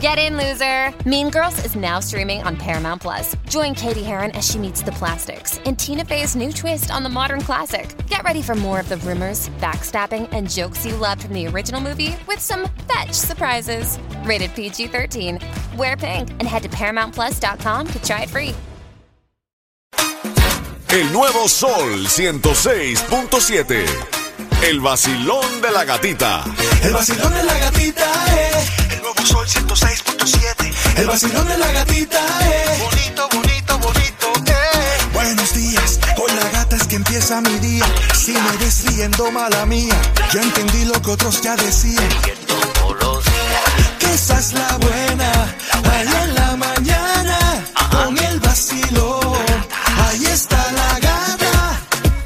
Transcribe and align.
Get 0.00 0.18
in, 0.18 0.36
loser! 0.36 0.92
Mean 1.08 1.30
Girls 1.30 1.64
is 1.64 1.74
now 1.74 2.00
streaming 2.00 2.42
on 2.42 2.54
Paramount 2.58 3.00
Plus. 3.00 3.34
Join 3.48 3.74
Katie 3.74 4.02
Heron 4.02 4.30
as 4.32 4.46
she 4.46 4.58
meets 4.58 4.82
the 4.82 4.92
plastics 4.92 5.56
in 5.60 5.74
Tina 5.74 6.04
Fey's 6.04 6.36
new 6.36 6.52
twist 6.52 6.90
on 6.90 7.02
the 7.02 7.08
modern 7.08 7.40
classic. 7.40 7.96
Get 8.06 8.22
ready 8.22 8.42
for 8.42 8.54
more 8.54 8.78
of 8.78 8.90
the 8.90 8.98
rumors, 8.98 9.48
backstabbing, 9.58 10.28
and 10.32 10.50
jokes 10.50 10.84
you 10.84 10.96
loved 10.96 11.22
from 11.22 11.32
the 11.32 11.46
original 11.46 11.80
movie 11.80 12.14
with 12.28 12.40
some 12.40 12.68
fetch 12.86 13.12
surprises. 13.12 13.98
Rated 14.24 14.54
PG 14.54 14.88
13. 14.88 15.38
Wear 15.78 15.96
pink 15.96 16.28
and 16.28 16.42
head 16.42 16.62
to 16.64 16.68
ParamountPlus.com 16.68 17.86
to 17.86 18.02
try 18.02 18.24
it 18.24 18.28
free. 18.28 18.54
El 20.90 21.10
nuevo 21.10 21.48
Sol 21.48 22.04
106.7. 22.06 23.86
El 24.62 24.80
vacilón 24.80 25.62
de 25.62 25.70
la 25.70 25.84
gatita. 25.84 26.44
El 26.82 26.92
vacilón 26.92 27.32
de 27.32 27.42
la 27.44 27.58
gatita 27.58 28.04
es. 28.40 28.45
Vacilón 31.16 31.48
de 31.48 31.56
la 31.56 31.72
gatita 31.72 32.20
es. 32.40 32.78
Bonito, 32.78 33.28
bonito, 33.32 33.78
bonito, 33.78 34.52
eh. 34.52 35.12
Buenos 35.14 35.54
días, 35.54 35.98
con 36.14 36.36
la 36.36 36.50
gata 36.50 36.76
es 36.76 36.86
que 36.86 36.96
empieza 36.96 37.40
mi 37.40 37.58
día. 37.58 37.86
Si 38.14 38.32
me 38.32 38.56
ves 38.58 38.84
riendo, 38.84 39.32
mala 39.32 39.64
mía. 39.64 39.98
Yo 40.30 40.42
entendí 40.42 40.84
lo 40.84 41.00
que 41.00 41.12
otros 41.12 41.40
ya 41.40 41.56
decían. 41.56 42.06
Que 43.98 44.12
esa 44.12 44.38
es 44.38 44.52
la 44.52 44.76
buena. 44.76 45.56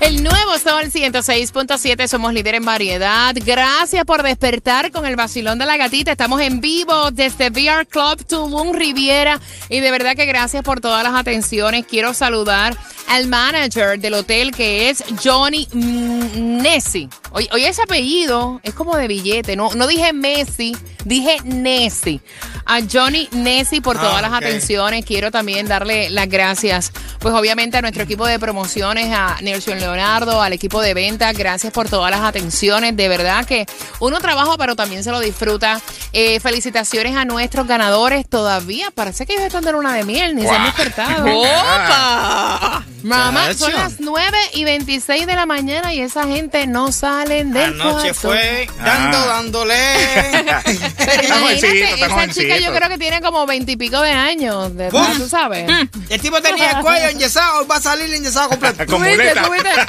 El 0.00 0.24
nuevo 0.24 0.58
Sol 0.58 0.84
106.7, 0.84 2.08
somos 2.08 2.32
líder 2.32 2.54
en 2.54 2.64
variedad. 2.64 3.34
Gracias 3.44 4.04
por 4.06 4.22
despertar 4.22 4.90
con 4.90 5.04
el 5.04 5.14
vacilón 5.14 5.58
de 5.58 5.66
la 5.66 5.76
gatita. 5.76 6.10
Estamos 6.10 6.40
en 6.40 6.62
vivo 6.62 7.10
desde 7.10 7.50
VR 7.50 7.86
Club 7.86 8.24
Tulum 8.24 8.72
Riviera. 8.72 9.38
Y 9.68 9.80
de 9.80 9.90
verdad 9.90 10.16
que 10.16 10.24
gracias 10.24 10.62
por 10.62 10.80
todas 10.80 11.04
las 11.04 11.14
atenciones. 11.14 11.84
Quiero 11.86 12.14
saludar 12.14 12.74
al 13.10 13.26
manager 13.26 13.98
del 13.98 14.14
hotel 14.14 14.52
que 14.52 14.88
es 14.88 15.02
Johnny 15.22 15.66
Nessi. 15.72 17.08
Oye, 17.32 17.48
oye, 17.52 17.68
ese 17.68 17.82
apellido 17.82 18.60
es 18.62 18.72
como 18.72 18.96
de 18.96 19.08
billete. 19.08 19.56
No, 19.56 19.74
no 19.74 19.88
dije 19.88 20.12
Messi, 20.12 20.76
dije 21.04 21.38
Nessi. 21.44 22.20
A 22.66 22.78
Johnny 22.82 23.28
Nessi 23.32 23.80
por 23.80 23.98
todas 23.98 24.22
las 24.22 24.32
atenciones. 24.32 25.04
Quiero 25.04 25.32
también 25.32 25.66
darle 25.66 26.08
las 26.10 26.28
gracias, 26.28 26.92
pues 27.18 27.34
obviamente 27.34 27.78
a 27.78 27.82
nuestro 27.82 28.04
equipo 28.04 28.26
de 28.26 28.38
promociones, 28.38 29.12
a 29.12 29.38
Nelson 29.40 29.80
Leonardo, 29.80 30.40
al 30.40 30.52
equipo 30.52 30.80
de 30.80 30.94
ventas. 30.94 31.36
Gracias 31.36 31.72
por 31.72 31.88
todas 31.88 32.12
las 32.12 32.20
atenciones. 32.20 32.96
De 32.96 33.08
verdad 33.08 33.44
que 33.44 33.66
uno 33.98 34.20
trabaja, 34.20 34.56
pero 34.56 34.76
también 34.76 35.02
se 35.02 35.10
lo 35.10 35.18
disfruta. 35.18 35.80
Eh, 36.12 36.40
felicitaciones 36.40 37.16
a 37.16 37.24
nuestros 37.24 37.66
ganadores. 37.68 38.28
Todavía 38.28 38.90
parece 38.90 39.26
que 39.26 39.34
ellos 39.34 39.46
están 39.46 39.62
de 39.64 39.72
luna 39.72 39.94
de 39.94 40.04
miel, 40.04 40.34
ni 40.34 40.42
se 40.42 40.50
han 40.50 40.64
despertado. 40.64 41.24
¡Opa! 41.40 42.84
Mamá, 43.02 43.54
son 43.54 43.72
las 43.72 43.94
9 44.00 44.36
y 44.54 44.64
26 44.64 45.26
de 45.26 45.34
la 45.34 45.46
mañana 45.46 45.94
y 45.94 46.00
esa 46.00 46.24
gente 46.26 46.66
no 46.66 46.92
salen 46.92 47.52
del 47.52 47.80
Anoche 47.80 48.12
cuarto. 48.12 48.14
fue 48.14 48.68
dando, 48.84 49.16
Ah. 49.18 49.26
dándole. 49.26 49.74
Pero 50.98 51.22
imagínate, 51.38 51.92
está 51.94 52.06
esa 52.24 52.28
chica 52.28 52.58
yo 52.58 52.74
creo 52.74 52.88
que 52.90 52.98
tiene 52.98 53.20
como 53.22 53.46
veintipico 53.46 54.00
de 54.02 54.10
años, 54.10 54.76
de 54.76 54.90
¡Bum! 54.90 55.16
tú 55.16 55.28
sabes. 55.28 55.66
El 56.10 56.20
tipo 56.20 56.42
tenía 56.42 56.72
el 56.72 56.80
cuello 56.82 57.08
enyesado, 57.08 57.66
va 57.66 57.76
a 57.76 57.80
salir 57.80 58.12
enyesado 58.12 58.50
completo. 58.50 58.84
Con 58.86 59.02
¿Tuviste, 59.02 59.40
muleta. 59.48 59.86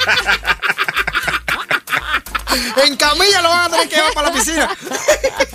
En 2.86 2.96
camilla 2.96 3.42
lo 3.42 3.48
van 3.48 3.66
a 3.66 3.68
tener 3.70 3.88
que 3.88 3.96
llevar 3.96 4.12
para 4.14 4.28
la 4.28 4.34
piscina. 4.34 4.68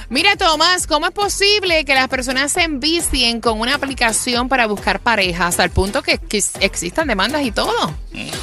Mira, 0.09 0.37
Tomás, 0.37 0.87
¿cómo 0.87 1.07
es 1.07 1.13
posible 1.13 1.85
que 1.85 1.95
las 1.95 2.07
personas 2.07 2.53
se 2.53 2.63
envicien 2.63 3.41
con 3.41 3.59
una 3.59 3.75
aplicación 3.75 4.49
para 4.49 4.69
buscar 4.69 5.01
pareja 5.01 5.49
hasta 5.49 5.65
el 5.65 5.71
punto 5.71 6.01
que, 6.03 6.19
que 6.19 6.41
existan 6.61 7.09
demandas 7.09 7.45
y 7.45 7.51
todo? 7.51 7.93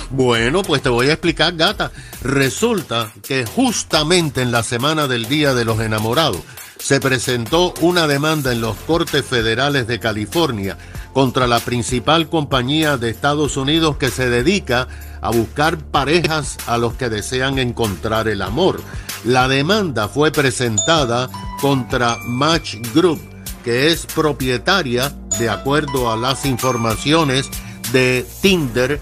Bueno, 0.10 0.62
pues 0.62 0.82
te 0.82 0.90
voy 0.90 1.10
a 1.10 1.14
explicar, 1.14 1.56
gata. 1.56 1.92
Resulta 2.22 3.14
que 3.26 3.46
justamente 3.46 4.42
en 4.42 4.52
la 4.52 4.62
semana 4.62 5.08
del 5.08 5.28
Día 5.28 5.54
de 5.54 5.64
los 5.64 5.80
Enamorados 5.80 6.42
se 6.80 7.00
presentó 7.00 7.74
una 7.80 8.08
demanda 8.08 8.52
en 8.52 8.60
los 8.60 8.76
Cortes 8.76 9.26
Federales 9.26 9.88
de 9.88 10.02
California 10.02 10.78
contra 11.14 11.48
la 11.48 11.60
principal 11.60 12.28
compañía 12.28 12.98
de 12.98 13.10
Estados 13.10 13.56
Unidos 13.56 13.98
que 13.98 14.10
se 14.10 14.30
dedica 14.30 14.88
a 15.22 15.30
buscar 15.30 15.78
parejas 15.78 16.58
a 16.68 16.78
los 16.78 16.94
que 16.94 17.10
desean 17.10 17.60
encontrar 17.60 18.28
el 18.28 18.42
amor. 18.42 18.82
La 19.24 19.48
demanda 19.48 20.08
fue 20.10 20.32
presentada 20.32 21.30
contra 21.62 22.18
Match 22.26 22.76
Group, 22.94 23.22
que 23.64 23.92
es 23.92 24.06
propietaria, 24.08 25.14
de 25.40 25.50
acuerdo 25.50 26.12
a 26.12 26.18
las 26.18 26.46
informaciones, 26.46 27.50
de 27.94 28.26
Tinder, 28.42 29.00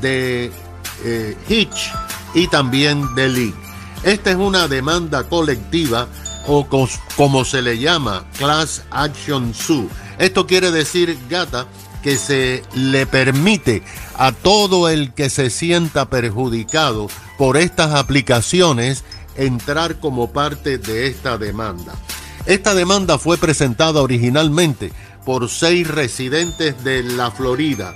de 0.00 0.52
eh, 1.04 1.36
Hitch 1.48 1.92
y 2.34 2.46
también 2.48 3.14
de 3.14 3.28
Lee. 3.28 3.54
Esta 4.04 4.30
es 4.30 4.36
una 4.36 4.68
demanda 4.68 5.24
colectiva 5.24 6.06
o 6.46 6.66
como 7.16 7.44
se 7.44 7.62
le 7.62 7.78
llama, 7.78 8.24
Class 8.36 8.84
Action 8.90 9.54
Suit. 9.54 9.88
Esto 10.18 10.46
quiere 10.46 10.70
decir, 10.70 11.18
gata, 11.28 11.66
que 12.02 12.16
se 12.18 12.62
le 12.74 13.06
permite 13.06 13.82
a 14.16 14.32
todo 14.32 14.88
el 14.90 15.14
que 15.14 15.30
se 15.30 15.48
sienta 15.48 16.10
perjudicado 16.10 17.08
por 17.38 17.56
estas 17.56 17.94
aplicaciones 17.94 19.04
entrar 19.36 19.98
como 20.00 20.30
parte 20.30 20.78
de 20.78 21.06
esta 21.06 21.38
demanda. 21.38 21.94
Esta 22.46 22.74
demanda 22.74 23.18
fue 23.18 23.38
presentada 23.38 24.02
originalmente 24.02 24.92
por 25.24 25.48
seis 25.48 25.88
residentes 25.88 26.84
de 26.84 27.02
la 27.02 27.30
Florida, 27.30 27.94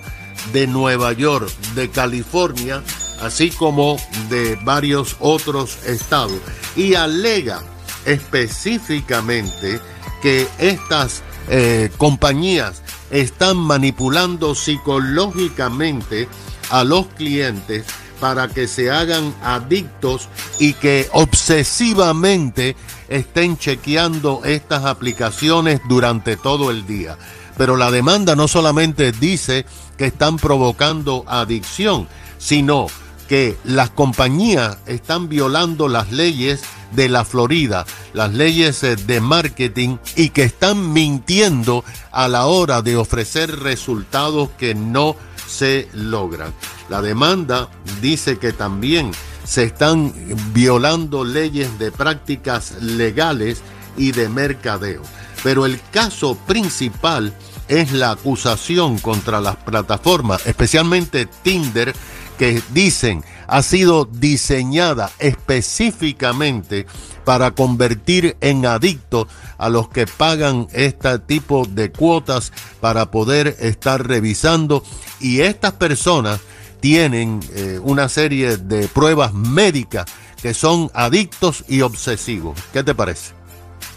de 0.55 0.67
Nueva 0.67 1.13
York, 1.13 1.51
de 1.75 1.91
California, 1.91 2.83
así 3.21 3.51
como 3.51 3.99
de 4.31 4.59
varios 4.65 5.17
otros 5.21 5.79
estados, 5.85 6.41
y 6.77 6.95
alega 6.95 7.63
específicamente 8.07 9.81
que 10.23 10.49
estas 10.59 11.23
eh, 11.51 11.91
compañías 11.97 12.83
están 13.11 13.57
manipulando 13.57 14.55
psicológicamente 14.55 16.29
a 16.71 16.85
los 16.85 17.07
clientes 17.07 17.85
para 18.21 18.49
que 18.49 18.67
se 18.67 18.91
hagan 18.91 19.35
adictos 19.43 20.29
y 20.59 20.75
que 20.75 21.09
obsesivamente 21.13 22.77
estén 23.09 23.57
chequeando 23.57 24.43
estas 24.45 24.85
aplicaciones 24.85 25.81
durante 25.89 26.37
todo 26.37 26.71
el 26.71 26.87
día. 26.87 27.17
Pero 27.57 27.77
la 27.77 27.91
demanda 27.91 28.37
no 28.37 28.49
solamente 28.49 29.13
dice 29.13 29.67
que 29.97 30.07
están 30.07 30.37
provocando 30.37 31.25
adicción, 31.27 32.09
sino 32.39 32.87
que 33.29 33.57
las 33.65 33.91
compañías 33.91 34.79
están 34.87 35.29
violando 35.29 35.89
las 35.89 36.11
leyes 36.13 36.63
de 36.93 37.09
la 37.09 37.25
Florida, 37.25 37.85
las 38.19 38.35
leyes 38.35 38.83
eh, 38.83 38.97
de 38.97 39.21
marketing 39.21 39.99
y 40.17 40.31
que 40.31 40.43
están 40.43 40.93
mintiendo 40.93 41.85
a 42.11 42.27
la 42.27 42.47
hora 42.47 42.83
de 42.83 42.97
ofrecer 42.97 43.61
resultados 43.61 44.51
que 44.59 44.75
no 44.75 45.15
se 45.47 45.89
logran. 45.93 46.53
La 46.89 47.01
demanda 47.01 47.71
dice 48.03 48.39
que 48.39 48.53
también 48.53 49.13
se 49.45 49.63
están 49.63 50.13
violando 50.53 51.23
leyes 51.23 51.79
de 51.79 51.93
prácticas 51.93 52.83
legales 52.83 53.63
y 53.97 54.11
de 54.11 54.29
mercadeo. 54.29 55.03
Pero 55.45 55.65
el 55.65 55.81
caso 55.93 56.35
principal 56.35 57.33
es 57.69 57.93
la 57.93 58.11
acusación 58.11 58.99
contra 58.99 59.41
las 59.41 59.55
plataformas, 59.59 60.45
especialmente 60.45 61.29
Tinder, 61.45 61.95
que 62.37 62.61
dicen 62.73 63.23
ha 63.49 63.63
sido 63.63 64.05
diseñada 64.05 65.11
específicamente 65.19 66.87
para 67.25 67.51
convertir 67.51 68.37
en 68.41 68.65
adictos 68.67 69.27
a 69.57 69.69
los 69.69 69.89
que 69.89 70.07
pagan 70.07 70.69
este 70.73 71.19
tipo 71.19 71.67
de 71.67 71.91
cuotas 71.91 72.53
para 72.81 73.11
poder 73.11 73.57
estar 73.59 74.07
revisando 74.07 74.85
y 75.19 75.41
estas 75.41 75.73
personas 75.73 76.41
tienen 76.81 77.41
eh, 77.55 77.81
una 77.83 78.09
serie 78.09 78.57
de 78.57 78.87
pruebas 78.89 79.33
médicas 79.33 80.07
que 80.41 80.55
son 80.55 80.91
adictos 80.95 81.65
y 81.69 81.81
obsesivos. 81.81 82.59
¿Qué 82.73 82.85
te 82.85 82.95
parece? 82.95 83.39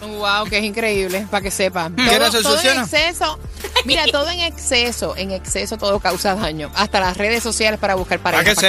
Wow, 0.01 0.45
que 0.49 0.57
es 0.57 0.63
increíble, 0.63 1.27
para 1.29 1.43
que 1.43 1.51
sepan. 1.51 1.95
¿Qué 1.95 2.11
era 2.11 2.31
Todo, 2.31 2.59
en 2.59 2.79
exceso. 2.79 3.39
Mira, 3.85 4.05
todo 4.11 4.29
en 4.31 4.39
exceso, 4.39 5.15
en 5.15 5.29
exceso 5.29 5.77
todo 5.77 5.99
causa 5.99 6.33
daño. 6.33 6.71
Hasta 6.73 6.99
las 6.99 7.17
redes 7.17 7.43
sociales 7.43 7.79
para 7.79 7.93
buscar 7.93 8.19
pareja. 8.19 8.41
Para 8.41 8.51
que 8.51 8.55
pa' 8.55 8.61
que 8.61 8.67